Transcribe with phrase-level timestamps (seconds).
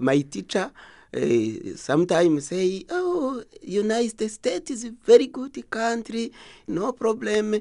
[0.00, 0.70] My teacher
[1.14, 1.20] uh,
[1.76, 6.32] sometimes say, "Oh, United States is a very good country,
[6.66, 7.60] no problem."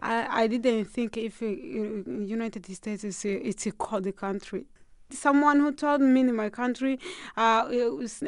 [0.00, 4.66] I, I didn't think if uh, United States is a, it's a cold country.
[5.10, 6.98] Someone who told me in my country
[7.36, 7.68] uh,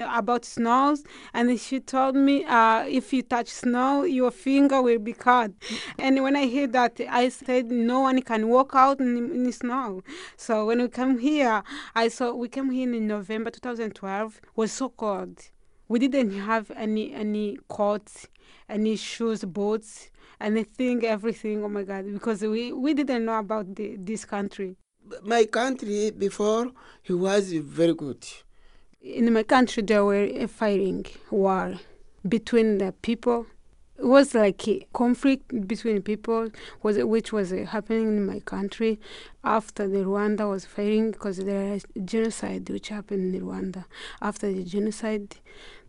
[0.08, 1.04] about snows,
[1.34, 5.52] and she told me uh, if you touch snow, your finger will be cut.
[5.98, 9.52] And when I heard that, I said no one can walk out in, in the
[9.52, 10.02] snow.
[10.36, 11.62] So when we come here,
[11.94, 14.40] I saw we came here in November 2012.
[14.56, 15.50] Was so cold.
[15.88, 18.26] We didn't have any any coats,
[18.68, 20.10] any shoes, boots
[20.40, 21.62] anything, everything.
[21.62, 22.10] Oh my God!
[22.12, 24.76] Because we, we didn't know about the, this country.
[25.22, 26.70] My country before
[27.02, 28.26] he was very good.
[29.02, 31.74] In my country, there were a fighting war
[32.28, 33.46] between the people.
[33.98, 36.50] It was like a conflict between people,
[36.82, 38.98] was which was happening in my country
[39.44, 43.84] after the Rwanda was fighting because there was genocide which happened in Rwanda.
[44.22, 45.36] After the genocide,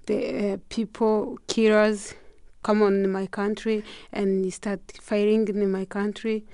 [0.08, 2.16] the uh, people killers
[2.64, 6.46] come on my country and start fighting in my country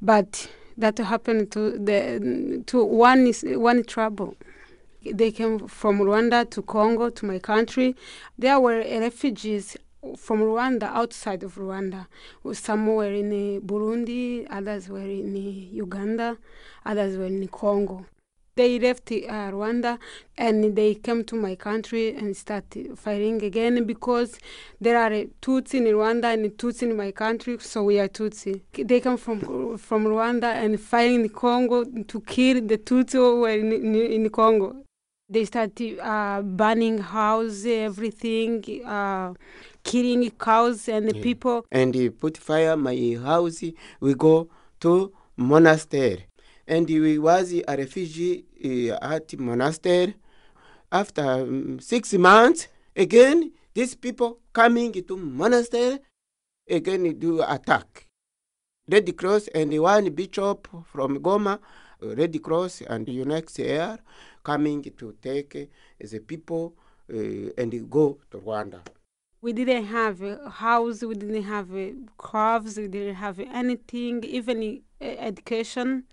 [0.00, 4.36] but that happened to the to one is one trouble.
[5.04, 7.96] They came from rwanda to congo to my country.
[8.38, 9.76] There were refugees
[10.16, 12.06] from rwanda outside of rwanda.
[12.52, 15.36] Some were in burundi others were in
[15.72, 16.36] uganda
[16.84, 18.06] others were in congo
[18.56, 19.98] they left uh, Rwanda
[20.36, 24.38] and they came to my country and started fighting again because
[24.80, 28.60] there are Tutsi in Rwanda and Tutsi in my country, so we are Tutsi.
[28.72, 33.50] They come from from Rwanda and fighting in Congo to kill the Tutsi who were
[33.50, 34.76] in, in, in Congo.
[35.28, 39.34] They started uh, burning houses, everything, uh,
[39.84, 41.22] killing cows and the Yeah.
[41.22, 41.64] people.
[41.70, 43.62] And put fire my house.
[44.00, 44.48] We go
[44.80, 46.26] to monastery,
[46.70, 50.14] and we was a refugee uh, at monastery.
[50.92, 55.98] After um, six months, again these people coming to monastery,
[56.68, 58.06] again do attack.
[58.88, 61.58] Red Cross and one bishop from Goma,
[62.00, 63.98] Red Cross and UNHCR
[64.44, 66.74] coming to take uh, the people
[67.12, 67.16] uh,
[67.58, 68.80] and go to Rwanda.
[69.42, 71.68] We didn't have a house, we didn't have
[72.16, 76.04] crops, we didn't have anything, even education.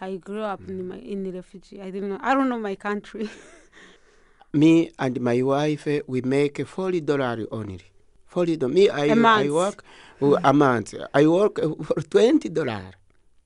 [0.00, 1.80] I grew up in my in the refugee.
[1.80, 2.18] I didn't know.
[2.20, 3.30] I don't know my country.
[4.52, 7.80] me and my wife we make forty dollar only.
[8.26, 9.50] Forty do- me I, month.
[9.50, 9.84] work
[10.22, 10.94] uh, a month.
[11.14, 12.92] I work for twenty dollar.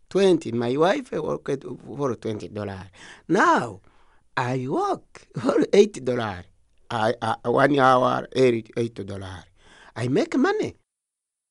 [0.09, 0.51] Twenty.
[0.53, 1.49] My wife eh, work
[1.97, 2.83] for twenty dollar.
[3.29, 3.81] Now
[4.37, 6.45] I work for eight dollar.
[6.91, 9.45] I uh, one hour eight eight dollar.
[9.95, 10.75] I make money.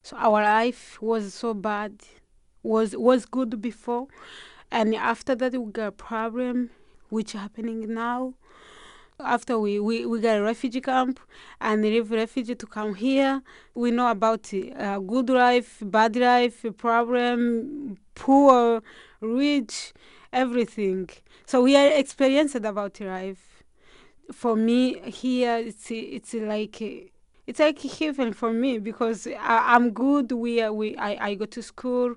[0.03, 1.93] so our life was so bad,
[2.63, 4.07] was was good before,
[4.71, 6.69] and after that we got a problem,
[7.09, 8.33] which happening now.
[9.21, 11.19] After we, we, we got a refugee camp
[11.59, 13.41] and leave refugee to come here,
[13.75, 18.81] we know about uh, good life, bad life, problem, poor,
[19.19, 19.91] rich,
[20.31, 21.09] everything.
[21.45, 23.63] So we are experienced about life.
[24.31, 26.79] For me here, it's it's like
[27.47, 30.31] it's like heaven for me because I, I'm good.
[30.31, 32.15] We we I, I go to school,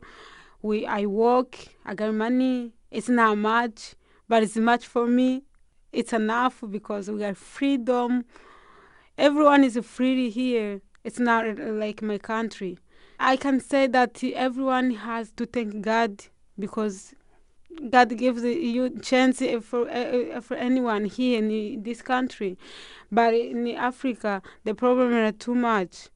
[0.62, 2.72] we I work, I get money.
[2.90, 3.94] It's not much,
[4.28, 5.42] but it's much for me.
[5.92, 8.24] It's enough because we got freedom.
[9.18, 10.80] Everyone is free here.
[11.04, 12.78] It's not uh, like my country.
[13.18, 16.24] I can say that everyone has to thank God
[16.58, 17.14] because
[17.90, 22.56] God gives you chance for uh, for anyone here in this country.
[23.10, 26.08] But in Africa, the problem is too much.